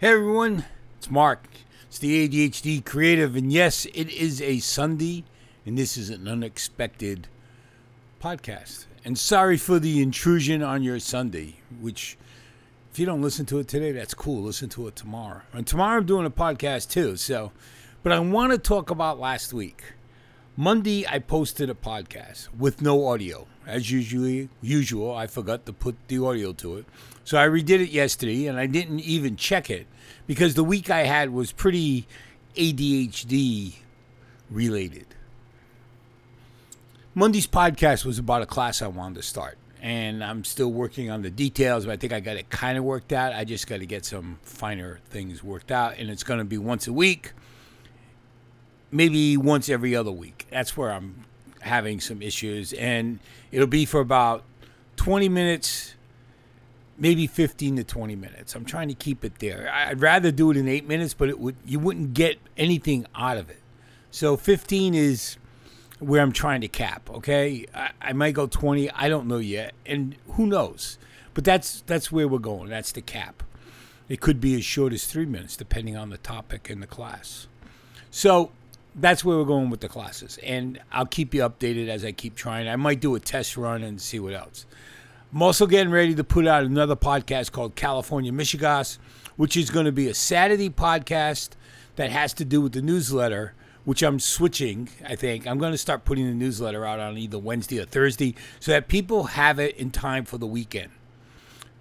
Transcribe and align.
Hey 0.00 0.12
everyone, 0.12 0.64
it's 0.96 1.10
Mark. 1.10 1.48
It's 1.88 1.98
the 1.98 2.28
ADHD 2.28 2.84
creative, 2.84 3.34
and 3.34 3.52
yes, 3.52 3.84
it 3.86 4.08
is 4.10 4.40
a 4.40 4.60
Sunday, 4.60 5.24
and 5.66 5.76
this 5.76 5.96
is 5.96 6.08
an 6.08 6.28
unexpected 6.28 7.26
podcast. 8.22 8.86
And 9.04 9.18
sorry 9.18 9.56
for 9.56 9.80
the 9.80 10.00
intrusion 10.00 10.62
on 10.62 10.84
your 10.84 11.00
Sunday, 11.00 11.56
which, 11.80 12.16
if 12.92 13.00
you 13.00 13.06
don't 13.06 13.22
listen 13.22 13.44
to 13.46 13.58
it 13.58 13.66
today, 13.66 13.90
that's 13.90 14.14
cool. 14.14 14.40
Listen 14.40 14.68
to 14.68 14.86
it 14.86 14.94
tomorrow. 14.94 15.40
And 15.52 15.66
tomorrow 15.66 15.96
I'm 15.96 16.06
doing 16.06 16.26
a 16.26 16.30
podcast 16.30 16.90
too, 16.90 17.16
so, 17.16 17.50
but 18.04 18.12
I 18.12 18.20
want 18.20 18.52
to 18.52 18.58
talk 18.58 18.90
about 18.90 19.18
last 19.18 19.52
week. 19.52 19.82
Monday, 20.60 21.06
I 21.06 21.20
posted 21.20 21.70
a 21.70 21.74
podcast 21.74 22.48
with 22.52 22.82
no 22.82 23.06
audio. 23.06 23.46
As 23.64 23.92
usually, 23.92 24.48
usual, 24.60 25.14
I 25.14 25.28
forgot 25.28 25.66
to 25.66 25.72
put 25.72 25.94
the 26.08 26.18
audio 26.18 26.52
to 26.54 26.78
it. 26.78 26.86
So 27.22 27.38
I 27.38 27.46
redid 27.46 27.78
it 27.78 27.90
yesterday, 27.90 28.48
and 28.48 28.58
I 28.58 28.66
didn't 28.66 28.98
even 28.98 29.36
check 29.36 29.70
it 29.70 29.86
because 30.26 30.54
the 30.54 30.64
week 30.64 30.90
I 30.90 31.04
had 31.04 31.30
was 31.30 31.52
pretty 31.52 32.08
ADHD 32.56 33.74
related. 34.50 35.06
Monday's 37.14 37.46
podcast 37.46 38.04
was 38.04 38.18
about 38.18 38.42
a 38.42 38.46
class 38.46 38.82
I 38.82 38.88
wanted 38.88 39.14
to 39.14 39.22
start, 39.22 39.58
and 39.80 40.24
I'm 40.24 40.42
still 40.42 40.72
working 40.72 41.08
on 41.08 41.22
the 41.22 41.30
details, 41.30 41.86
but 41.86 41.92
I 41.92 41.96
think 41.98 42.12
I 42.12 42.18
got 42.18 42.36
it 42.36 42.50
kind 42.50 42.76
of 42.76 42.82
worked 42.82 43.12
out. 43.12 43.32
I 43.32 43.44
just 43.44 43.68
got 43.68 43.78
to 43.78 43.86
get 43.86 44.04
some 44.04 44.40
finer 44.42 44.98
things 45.08 45.40
worked 45.44 45.70
out, 45.70 45.98
and 45.98 46.10
it's 46.10 46.24
going 46.24 46.40
to 46.40 46.44
be 46.44 46.58
once 46.58 46.88
a 46.88 46.92
week 46.92 47.32
maybe 48.90 49.36
once 49.36 49.68
every 49.68 49.94
other 49.94 50.10
week. 50.10 50.46
That's 50.50 50.76
where 50.76 50.90
I'm 50.92 51.24
having 51.60 52.00
some 52.00 52.22
issues, 52.22 52.72
and 52.72 53.18
it'll 53.50 53.66
be 53.66 53.84
for 53.84 54.00
about 54.00 54.44
20 54.96 55.28
minutes, 55.28 55.94
maybe 56.96 57.26
15 57.26 57.76
to 57.76 57.84
20 57.84 58.16
minutes. 58.16 58.54
I'm 58.54 58.64
trying 58.64 58.88
to 58.88 58.94
keep 58.94 59.24
it 59.24 59.38
there. 59.38 59.70
I'd 59.72 60.00
rather 60.00 60.30
do 60.30 60.50
it 60.50 60.56
in 60.56 60.68
eight 60.68 60.86
minutes, 60.86 61.14
but 61.14 61.28
it 61.28 61.38
would 61.38 61.56
you 61.64 61.78
wouldn't 61.78 62.14
get 62.14 62.38
anything 62.56 63.06
out 63.14 63.36
of 63.36 63.50
it. 63.50 63.60
So 64.10 64.36
15 64.36 64.94
is 64.94 65.36
where 65.98 66.22
I'm 66.22 66.32
trying 66.32 66.60
to 66.62 66.68
cap. 66.68 67.10
Okay, 67.10 67.66
I, 67.74 67.90
I 68.00 68.12
might 68.12 68.32
go 68.32 68.46
20. 68.46 68.90
I 68.90 69.08
don't 69.08 69.26
know 69.26 69.38
yet, 69.38 69.74
and 69.84 70.16
who 70.32 70.46
knows? 70.46 70.98
But 71.34 71.44
that's 71.44 71.82
that's 71.82 72.10
where 72.10 72.26
we're 72.26 72.38
going. 72.38 72.68
That's 72.68 72.92
the 72.92 73.02
cap. 73.02 73.42
It 74.08 74.20
could 74.20 74.40
be 74.40 74.54
as 74.54 74.64
short 74.64 74.92
as 74.92 75.06
three 75.06 75.26
minutes, 75.26 75.56
depending 75.56 75.96
on 75.96 76.08
the 76.08 76.16
topic 76.18 76.70
in 76.70 76.80
the 76.80 76.86
class. 76.86 77.46
So 78.10 78.52
that's 79.00 79.24
where 79.24 79.36
we're 79.36 79.44
going 79.44 79.70
with 79.70 79.80
the 79.80 79.88
classes. 79.88 80.38
And 80.42 80.80
I'll 80.92 81.06
keep 81.06 81.34
you 81.34 81.42
updated 81.42 81.88
as 81.88 82.04
I 82.04 82.12
keep 82.12 82.34
trying. 82.34 82.68
I 82.68 82.76
might 82.76 83.00
do 83.00 83.14
a 83.14 83.20
test 83.20 83.56
run 83.56 83.82
and 83.82 84.00
see 84.00 84.18
what 84.18 84.34
else. 84.34 84.66
I'm 85.32 85.42
also 85.42 85.66
getting 85.66 85.92
ready 85.92 86.14
to 86.14 86.24
put 86.24 86.46
out 86.46 86.64
another 86.64 86.96
podcast 86.96 87.52
called 87.52 87.76
California 87.76 88.32
Michigas, 88.32 88.98
which 89.36 89.56
is 89.56 89.70
going 89.70 89.86
to 89.86 89.92
be 89.92 90.08
a 90.08 90.14
Saturday 90.14 90.70
podcast 90.70 91.50
that 91.96 92.10
has 92.10 92.32
to 92.34 92.44
do 92.44 92.60
with 92.60 92.72
the 92.72 92.82
newsletter, 92.82 93.54
which 93.84 94.02
I'm 94.02 94.18
switching, 94.18 94.88
I 95.06 95.16
think. 95.16 95.46
I'm 95.46 95.58
going 95.58 95.72
to 95.72 95.78
start 95.78 96.04
putting 96.04 96.26
the 96.26 96.34
newsletter 96.34 96.84
out 96.84 96.98
on 96.98 97.18
either 97.18 97.38
Wednesday 97.38 97.78
or 97.78 97.84
Thursday 97.84 98.34
so 98.58 98.72
that 98.72 98.88
people 98.88 99.24
have 99.24 99.58
it 99.58 99.76
in 99.76 99.90
time 99.90 100.24
for 100.24 100.38
the 100.38 100.46
weekend. 100.46 100.90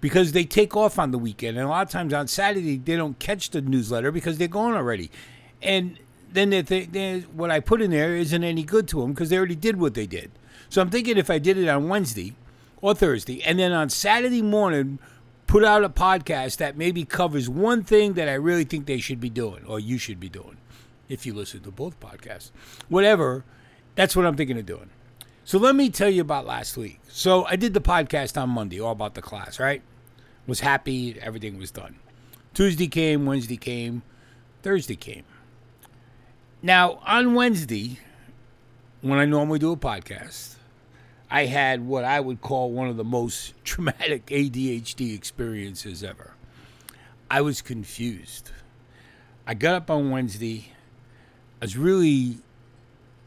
Because 0.00 0.32
they 0.32 0.44
take 0.44 0.76
off 0.76 0.98
on 0.98 1.12
the 1.12 1.18
weekend, 1.18 1.56
and 1.56 1.66
a 1.66 1.68
lot 1.68 1.86
of 1.86 1.90
times 1.90 2.12
on 2.12 2.28
Saturday 2.28 2.76
they 2.76 2.96
don't 2.96 3.18
catch 3.18 3.50
the 3.50 3.62
newsletter 3.62 4.10
because 4.10 4.36
they're 4.36 4.48
gone 4.48 4.74
already. 4.74 5.10
And 5.62 5.98
then 6.34 7.22
what 7.32 7.50
I 7.50 7.60
put 7.60 7.80
in 7.80 7.90
there 7.90 8.16
isn't 8.16 8.44
any 8.44 8.64
good 8.64 8.86
to 8.88 9.00
them 9.00 9.12
because 9.12 9.30
they 9.30 9.38
already 9.38 9.56
did 9.56 9.78
what 9.80 9.94
they 9.94 10.06
did. 10.06 10.30
So 10.68 10.82
I'm 10.82 10.90
thinking 10.90 11.16
if 11.16 11.30
I 11.30 11.38
did 11.38 11.56
it 11.56 11.68
on 11.68 11.88
Wednesday 11.88 12.34
or 12.80 12.94
Thursday, 12.94 13.42
and 13.42 13.58
then 13.58 13.72
on 13.72 13.88
Saturday 13.88 14.42
morning, 14.42 14.98
put 15.46 15.64
out 15.64 15.84
a 15.84 15.88
podcast 15.88 16.56
that 16.58 16.76
maybe 16.76 17.04
covers 17.04 17.48
one 17.48 17.84
thing 17.84 18.14
that 18.14 18.28
I 18.28 18.34
really 18.34 18.64
think 18.64 18.86
they 18.86 18.98
should 18.98 19.20
be 19.20 19.30
doing 19.30 19.64
or 19.66 19.78
you 19.78 19.98
should 19.98 20.18
be 20.18 20.28
doing 20.28 20.56
if 21.08 21.24
you 21.24 21.34
listen 21.34 21.60
to 21.60 21.70
both 21.70 22.00
podcasts. 22.00 22.50
Whatever, 22.88 23.44
that's 23.94 24.16
what 24.16 24.26
I'm 24.26 24.36
thinking 24.36 24.58
of 24.58 24.66
doing. 24.66 24.90
So 25.44 25.58
let 25.58 25.76
me 25.76 25.90
tell 25.90 26.08
you 26.08 26.22
about 26.22 26.46
last 26.46 26.76
week. 26.76 27.00
So 27.08 27.44
I 27.44 27.56
did 27.56 27.74
the 27.74 27.80
podcast 27.80 28.40
on 28.40 28.50
Monday, 28.50 28.80
all 28.80 28.92
about 28.92 29.14
the 29.14 29.22
class, 29.22 29.60
right? 29.60 29.82
Was 30.46 30.60
happy, 30.60 31.18
everything 31.20 31.58
was 31.58 31.70
done. 31.70 31.96
Tuesday 32.54 32.86
came, 32.86 33.26
Wednesday 33.26 33.56
came, 33.56 34.02
Thursday 34.62 34.96
came. 34.96 35.24
Now, 36.64 37.00
on 37.04 37.34
Wednesday, 37.34 37.98
when 39.02 39.18
I 39.18 39.26
normally 39.26 39.58
do 39.58 39.72
a 39.72 39.76
podcast, 39.76 40.54
I 41.30 41.44
had 41.44 41.86
what 41.86 42.04
I 42.04 42.20
would 42.20 42.40
call 42.40 42.72
one 42.72 42.88
of 42.88 42.96
the 42.96 43.04
most 43.04 43.52
traumatic 43.64 44.24
ADHD 44.28 45.14
experiences 45.14 46.02
ever. 46.02 46.32
I 47.30 47.42
was 47.42 47.60
confused. 47.60 48.50
I 49.46 49.52
got 49.52 49.74
up 49.74 49.90
on 49.90 50.10
Wednesday. 50.10 50.72
I 51.60 51.66
was 51.66 51.76
really 51.76 52.38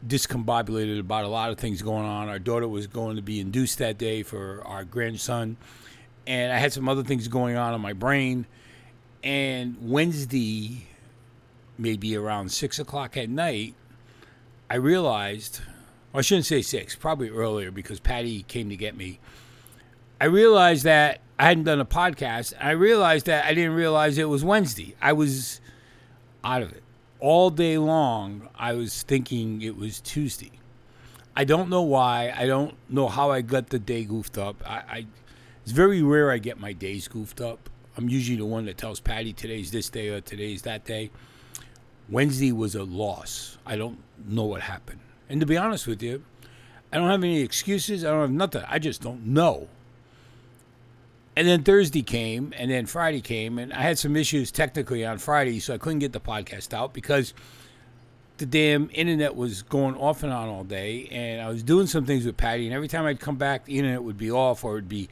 discombobulated 0.04 0.98
about 0.98 1.24
a 1.24 1.28
lot 1.28 1.50
of 1.52 1.58
things 1.58 1.80
going 1.80 2.06
on. 2.06 2.28
Our 2.28 2.40
daughter 2.40 2.66
was 2.66 2.88
going 2.88 3.14
to 3.14 3.22
be 3.22 3.38
induced 3.38 3.78
that 3.78 3.98
day 3.98 4.24
for 4.24 4.64
our 4.66 4.82
grandson, 4.82 5.58
and 6.26 6.52
I 6.52 6.58
had 6.58 6.72
some 6.72 6.88
other 6.88 7.04
things 7.04 7.28
going 7.28 7.56
on 7.56 7.72
in 7.72 7.80
my 7.80 7.92
brain. 7.92 8.46
And 9.22 9.76
Wednesday, 9.80 10.88
maybe 11.78 12.16
around 12.16 12.50
six 12.50 12.78
o'clock 12.78 13.16
at 13.16 13.30
night, 13.30 13.74
I 14.68 14.76
realized, 14.76 15.60
well, 16.12 16.18
I 16.18 16.22
shouldn't 16.22 16.46
say 16.46 16.62
six, 16.62 16.96
probably 16.96 17.30
earlier 17.30 17.70
because 17.70 18.00
Patty 18.00 18.42
came 18.42 18.68
to 18.68 18.76
get 18.76 18.96
me. 18.96 19.20
I 20.20 20.26
realized 20.26 20.84
that 20.84 21.20
I 21.38 21.46
hadn't 21.46 21.64
done 21.64 21.80
a 21.80 21.86
podcast. 21.86 22.52
I 22.60 22.72
realized 22.72 23.26
that 23.26 23.44
I 23.44 23.54
didn't 23.54 23.74
realize 23.74 24.18
it 24.18 24.28
was 24.28 24.44
Wednesday. 24.44 24.96
I 25.00 25.12
was 25.12 25.60
out 26.42 26.62
of 26.62 26.72
it. 26.72 26.82
All 27.20 27.50
day 27.50 27.78
long, 27.78 28.48
I 28.56 28.74
was 28.74 29.02
thinking 29.02 29.62
it 29.62 29.76
was 29.76 30.00
Tuesday. 30.00 30.52
I 31.36 31.44
don't 31.44 31.68
know 31.68 31.82
why. 31.82 32.32
I 32.36 32.46
don't 32.46 32.74
know 32.90 33.06
how 33.06 33.30
I 33.30 33.42
got 33.42 33.68
the 33.68 33.78
day 33.78 34.04
goofed 34.04 34.38
up. 34.38 34.56
I, 34.68 34.76
I 34.76 35.06
it's 35.62 35.70
very 35.72 36.02
rare 36.02 36.32
I 36.32 36.38
get 36.38 36.58
my 36.58 36.72
days 36.72 37.06
goofed 37.06 37.40
up. 37.40 37.70
I'm 37.96 38.08
usually 38.08 38.38
the 38.38 38.46
one 38.46 38.64
that 38.66 38.76
tells 38.76 39.00
Patty 39.00 39.32
today's 39.32 39.70
this 39.70 39.88
day 39.88 40.08
or 40.08 40.20
today's 40.20 40.62
that 40.62 40.84
day. 40.84 41.10
Wednesday 42.08 42.52
was 42.52 42.74
a 42.74 42.84
loss. 42.84 43.58
I 43.66 43.76
don't 43.76 43.98
know 44.26 44.44
what 44.44 44.62
happened. 44.62 45.00
And 45.28 45.40
to 45.40 45.46
be 45.46 45.56
honest 45.56 45.86
with 45.86 46.02
you, 46.02 46.22
I 46.92 46.96
don't 46.96 47.10
have 47.10 47.22
any 47.22 47.40
excuses. 47.40 48.04
I 48.04 48.10
don't 48.10 48.20
have 48.20 48.30
nothing. 48.30 48.64
I 48.66 48.78
just 48.78 49.02
don't 49.02 49.26
know. 49.26 49.68
And 51.36 51.46
then 51.46 51.62
Thursday 51.62 52.02
came, 52.02 52.52
and 52.56 52.70
then 52.70 52.86
Friday 52.86 53.20
came, 53.20 53.58
and 53.58 53.72
I 53.72 53.82
had 53.82 53.98
some 53.98 54.16
issues 54.16 54.50
technically 54.50 55.06
on 55.06 55.18
Friday, 55.18 55.60
so 55.60 55.72
I 55.72 55.78
couldn't 55.78 56.00
get 56.00 56.12
the 56.12 56.20
podcast 56.20 56.74
out 56.74 56.92
because 56.92 57.32
the 58.38 58.46
damn 58.46 58.90
internet 58.92 59.36
was 59.36 59.62
going 59.62 59.94
off 59.94 60.24
and 60.24 60.32
on 60.32 60.48
all 60.48 60.64
day, 60.64 61.08
and 61.12 61.40
I 61.40 61.48
was 61.48 61.62
doing 61.62 61.86
some 61.86 62.04
things 62.06 62.26
with 62.26 62.36
Patty, 62.36 62.66
and 62.66 62.74
every 62.74 62.88
time 62.88 63.04
I'd 63.04 63.20
come 63.20 63.36
back, 63.36 63.66
the 63.66 63.78
internet 63.78 64.02
would 64.02 64.18
be 64.18 64.32
off 64.32 64.64
or 64.64 64.78
it'd 64.78 64.88
be 64.88 65.08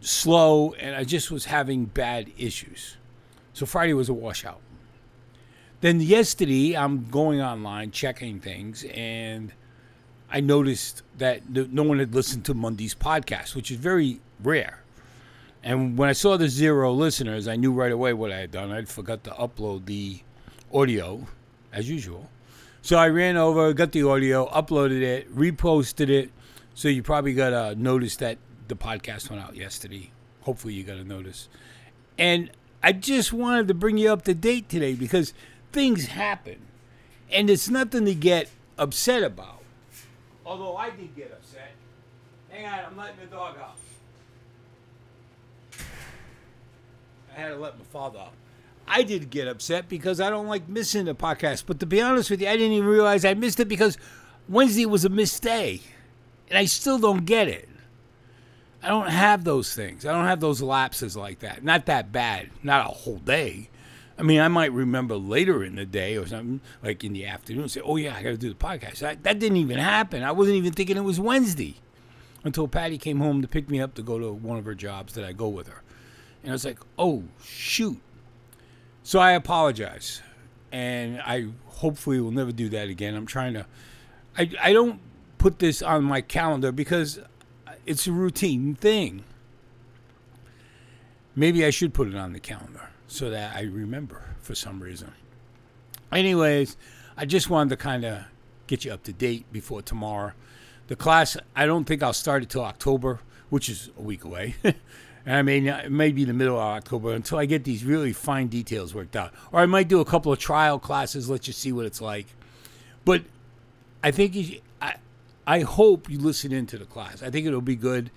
slow, 0.00 0.72
and 0.74 0.96
I 0.96 1.04
just 1.04 1.30
was 1.30 1.44
having 1.44 1.84
bad 1.84 2.30
issues. 2.38 2.96
So 3.52 3.66
Friday 3.66 3.92
was 3.92 4.08
a 4.08 4.14
washout. 4.14 4.60
Then 5.82 6.00
yesterday, 6.00 6.76
I'm 6.76 7.08
going 7.10 7.42
online 7.42 7.90
checking 7.90 8.38
things, 8.38 8.84
and 8.94 9.52
I 10.30 10.38
noticed 10.38 11.02
that 11.18 11.50
no 11.50 11.82
one 11.82 11.98
had 11.98 12.14
listened 12.14 12.44
to 12.44 12.54
Monday's 12.54 12.94
podcast, 12.94 13.56
which 13.56 13.68
is 13.72 13.78
very 13.78 14.20
rare. 14.44 14.84
And 15.60 15.98
when 15.98 16.08
I 16.08 16.12
saw 16.12 16.36
the 16.36 16.48
zero 16.48 16.92
listeners, 16.92 17.48
I 17.48 17.56
knew 17.56 17.72
right 17.72 17.90
away 17.90 18.12
what 18.12 18.30
I 18.30 18.38
had 18.38 18.52
done. 18.52 18.70
I 18.70 18.84
forgot 18.84 19.24
to 19.24 19.30
upload 19.30 19.86
the 19.86 20.20
audio, 20.72 21.26
as 21.72 21.90
usual. 21.90 22.30
So 22.80 22.96
I 22.96 23.08
ran 23.08 23.36
over, 23.36 23.72
got 23.72 23.90
the 23.90 24.04
audio, 24.08 24.48
uploaded 24.50 25.02
it, 25.02 25.34
reposted 25.36 26.08
it. 26.10 26.30
So 26.74 26.86
you 26.86 27.02
probably 27.02 27.34
got 27.34 27.52
a 27.52 27.74
notice 27.74 28.14
that 28.18 28.38
the 28.68 28.76
podcast 28.76 29.30
went 29.30 29.42
out 29.42 29.56
yesterday. 29.56 30.12
Hopefully, 30.42 30.74
you 30.74 30.84
got 30.84 30.98
a 30.98 31.04
notice. 31.04 31.48
And 32.16 32.52
I 32.84 32.92
just 32.92 33.32
wanted 33.32 33.66
to 33.66 33.74
bring 33.74 33.98
you 33.98 34.12
up 34.12 34.22
to 34.26 34.34
date 34.34 34.68
today 34.68 34.94
because 34.94 35.34
things 35.72 36.06
happen, 36.06 36.66
and 37.30 37.48
it's 37.50 37.68
nothing 37.68 38.04
to 38.04 38.14
get 38.14 38.50
upset 38.78 39.22
about. 39.22 39.62
Although 40.44 40.76
I 40.76 40.90
did 40.90 41.14
get 41.14 41.32
upset. 41.32 41.72
Hang 42.50 42.66
on, 42.66 42.80
I'm 42.90 42.96
letting 42.96 43.20
the 43.20 43.26
dog 43.26 43.56
out. 43.58 43.76
I 47.34 47.40
had 47.40 47.48
to 47.48 47.56
let 47.56 47.78
my 47.78 47.84
father 47.84 48.18
out. 48.18 48.32
I 48.86 49.02
did 49.02 49.30
get 49.30 49.48
upset 49.48 49.88
because 49.88 50.20
I 50.20 50.28
don't 50.28 50.48
like 50.48 50.68
missing 50.68 51.06
the 51.06 51.14
podcast. 51.14 51.64
But 51.66 51.80
to 51.80 51.86
be 51.86 52.02
honest 52.02 52.30
with 52.30 52.42
you, 52.42 52.48
I 52.48 52.56
didn't 52.56 52.72
even 52.72 52.88
realize 52.88 53.24
I 53.24 53.34
missed 53.34 53.60
it 53.60 53.68
because 53.68 53.96
Wednesday 54.48 54.86
was 54.86 55.04
a 55.04 55.08
missed 55.08 55.42
day. 55.42 55.80
And 56.50 56.58
I 56.58 56.66
still 56.66 56.98
don't 56.98 57.24
get 57.24 57.48
it. 57.48 57.68
I 58.82 58.88
don't 58.88 59.08
have 59.08 59.44
those 59.44 59.74
things. 59.74 60.04
I 60.04 60.12
don't 60.12 60.26
have 60.26 60.40
those 60.40 60.60
lapses 60.60 61.16
like 61.16 61.38
that. 61.38 61.64
Not 61.64 61.86
that 61.86 62.12
bad. 62.12 62.50
Not 62.62 62.84
a 62.84 62.92
whole 62.92 63.18
day. 63.18 63.70
I 64.18 64.22
mean, 64.22 64.40
I 64.40 64.48
might 64.48 64.72
remember 64.72 65.16
later 65.16 65.64
in 65.64 65.76
the 65.76 65.86
day 65.86 66.16
or 66.16 66.26
something, 66.26 66.60
like 66.82 67.02
in 67.02 67.12
the 67.12 67.26
afternoon, 67.26 67.68
say, 67.68 67.80
"Oh 67.80 67.96
yeah, 67.96 68.14
I 68.14 68.22
got 68.22 68.30
to 68.30 68.36
do 68.36 68.48
the 68.48 68.54
podcast." 68.54 68.98
That, 68.98 69.22
that 69.22 69.38
didn't 69.38 69.56
even 69.56 69.78
happen. 69.78 70.22
I 70.22 70.32
wasn't 70.32 70.56
even 70.56 70.72
thinking 70.72 70.96
it 70.96 71.04
was 71.04 71.18
Wednesday 71.18 71.76
until 72.44 72.68
Patty 72.68 72.98
came 72.98 73.20
home 73.20 73.42
to 73.42 73.48
pick 73.48 73.70
me 73.70 73.80
up 73.80 73.94
to 73.94 74.02
go 74.02 74.18
to 74.18 74.32
one 74.32 74.58
of 74.58 74.64
her 74.64 74.74
jobs 74.74 75.14
that 75.14 75.24
I 75.24 75.32
go 75.32 75.48
with 75.48 75.68
her, 75.68 75.82
and 76.42 76.50
I 76.50 76.54
was 76.54 76.64
like, 76.64 76.78
"Oh 76.98 77.24
shoot!" 77.42 78.00
So 79.02 79.18
I 79.18 79.32
apologize, 79.32 80.22
and 80.70 81.20
I 81.22 81.48
hopefully 81.66 82.20
will 82.20 82.30
never 82.30 82.52
do 82.52 82.68
that 82.68 82.88
again. 82.88 83.14
I'm 83.14 83.26
trying 83.26 83.54
to. 83.54 83.66
I 84.36 84.50
I 84.60 84.72
don't 84.72 85.00
put 85.38 85.58
this 85.58 85.82
on 85.82 86.04
my 86.04 86.20
calendar 86.20 86.70
because 86.70 87.18
it's 87.86 88.06
a 88.06 88.12
routine 88.12 88.74
thing. 88.74 89.24
Maybe 91.34 91.64
I 91.64 91.70
should 91.70 91.94
put 91.94 92.08
it 92.08 92.14
on 92.14 92.34
the 92.34 92.40
calendar 92.40 92.90
so 93.12 93.30
that 93.30 93.54
I 93.54 93.62
remember 93.62 94.22
for 94.40 94.54
some 94.54 94.80
reason. 94.80 95.12
Anyways, 96.10 96.76
I 97.16 97.26
just 97.26 97.50
wanted 97.50 97.70
to 97.70 97.76
kind 97.76 98.04
of 98.04 98.24
get 98.66 98.84
you 98.84 98.92
up 98.92 99.02
to 99.04 99.12
date 99.12 99.50
before 99.52 99.82
tomorrow. 99.82 100.32
The 100.88 100.96
class, 100.96 101.36
I 101.54 101.66
don't 101.66 101.84
think 101.84 102.02
I'll 102.02 102.12
start 102.12 102.42
it 102.42 102.50
till 102.50 102.64
October, 102.64 103.20
which 103.50 103.68
is 103.68 103.90
a 103.98 104.02
week 104.02 104.24
away. 104.24 104.56
and 104.64 104.76
I 105.26 105.42
mean, 105.42 105.66
it 105.66 105.92
may 105.92 106.10
be 106.10 106.24
the 106.24 106.32
middle 106.32 106.56
of 106.56 106.62
October 106.62 107.12
until 107.12 107.38
I 107.38 107.46
get 107.46 107.64
these 107.64 107.84
really 107.84 108.12
fine 108.12 108.48
details 108.48 108.94
worked 108.94 109.14
out. 109.14 109.32
Or 109.52 109.60
I 109.60 109.66
might 109.66 109.88
do 109.88 110.00
a 110.00 110.04
couple 110.04 110.32
of 110.32 110.38
trial 110.38 110.78
classes, 110.78 111.28
let 111.28 111.46
you 111.46 111.52
see 111.52 111.72
what 111.72 111.86
it's 111.86 112.00
like. 112.00 112.26
But 113.04 113.22
I 114.02 114.10
think 114.10 114.34
you, 114.34 114.60
I, 114.80 114.96
I 115.46 115.60
hope 115.60 116.10
you 116.10 116.18
listen 116.18 116.52
into 116.52 116.78
the 116.78 116.86
class. 116.86 117.22
I 117.22 117.30
think 117.30 117.46
it'll 117.46 117.60
be 117.60 117.76
good. 117.76 118.10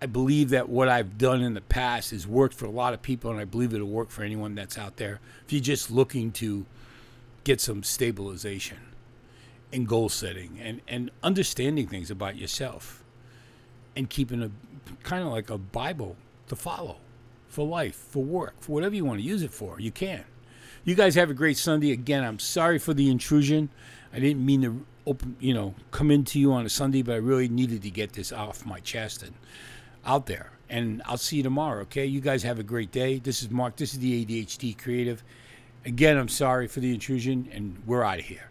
I 0.00 0.06
believe 0.06 0.50
that 0.50 0.68
what 0.68 0.88
I've 0.88 1.18
done 1.18 1.42
in 1.42 1.54
the 1.54 1.60
past 1.60 2.12
has 2.12 2.26
worked 2.26 2.54
for 2.54 2.66
a 2.66 2.70
lot 2.70 2.94
of 2.94 3.02
people, 3.02 3.30
and 3.30 3.40
I 3.40 3.44
believe 3.44 3.74
it'll 3.74 3.88
work 3.88 4.10
for 4.10 4.22
anyone 4.22 4.54
that's 4.54 4.78
out 4.78 4.96
there. 4.96 5.20
If 5.44 5.52
you're 5.52 5.60
just 5.60 5.90
looking 5.90 6.30
to 6.32 6.66
get 7.42 7.60
some 7.60 7.82
stabilization 7.82 8.78
and 9.72 9.88
goal 9.88 10.08
setting 10.08 10.58
and, 10.60 10.80
and 10.86 11.10
understanding 11.22 11.88
things 11.88 12.10
about 12.10 12.36
yourself 12.36 13.02
and 13.96 14.08
keeping 14.08 14.42
a 14.42 14.50
kind 15.02 15.24
of 15.24 15.32
like 15.32 15.50
a 15.50 15.58
Bible 15.58 16.16
to 16.46 16.54
follow 16.54 16.96
for 17.48 17.66
life, 17.66 17.96
for 17.96 18.22
work, 18.22 18.54
for 18.60 18.72
whatever 18.72 18.94
you 18.94 19.04
want 19.04 19.18
to 19.18 19.26
use 19.26 19.42
it 19.42 19.50
for, 19.50 19.80
you 19.80 19.90
can. 19.90 20.24
You 20.84 20.94
guys 20.94 21.16
have 21.16 21.28
a 21.28 21.34
great 21.34 21.56
Sunday. 21.56 21.90
Again, 21.90 22.22
I'm 22.22 22.38
sorry 22.38 22.78
for 22.78 22.94
the 22.94 23.10
intrusion. 23.10 23.68
I 24.12 24.20
didn't 24.20 24.44
mean 24.46 24.62
to 24.62 24.86
open, 25.06 25.36
you 25.40 25.52
know, 25.52 25.74
come 25.90 26.10
into 26.10 26.38
you 26.38 26.52
on 26.52 26.64
a 26.64 26.68
Sunday, 26.68 27.02
but 27.02 27.12
I 27.12 27.16
really 27.16 27.48
needed 27.48 27.82
to 27.82 27.90
get 27.90 28.12
this 28.12 28.32
off 28.32 28.64
my 28.64 28.80
chest 28.80 29.22
and 29.22 29.34
out 30.04 30.26
there. 30.26 30.50
And 30.68 31.02
I'll 31.06 31.16
see 31.16 31.38
you 31.38 31.42
tomorrow, 31.42 31.82
okay? 31.82 32.04
You 32.04 32.20
guys 32.20 32.42
have 32.42 32.58
a 32.58 32.62
great 32.62 32.92
day. 32.92 33.18
This 33.18 33.42
is 33.42 33.50
Mark. 33.50 33.76
This 33.76 33.94
is 33.94 34.00
the 34.00 34.24
ADHD 34.24 34.76
Creative. 34.76 35.22
Again, 35.84 36.18
I'm 36.18 36.28
sorry 36.28 36.66
for 36.66 36.80
the 36.80 36.92
intrusion, 36.92 37.48
and 37.52 37.82
we're 37.86 38.04
out 38.04 38.18
of 38.18 38.24
here. 38.26 38.47